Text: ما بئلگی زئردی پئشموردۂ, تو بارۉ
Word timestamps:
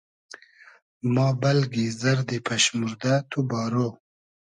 ما 1.13 1.27
بئلگی 1.41 1.85
زئردی 2.01 2.37
پئشموردۂ, 2.47 3.13
تو 3.29 3.39
بارۉ 3.49 3.75